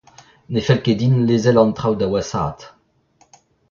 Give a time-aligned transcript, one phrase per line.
[0.51, 2.59] Ne fell ket din lezel an traoù da washaat.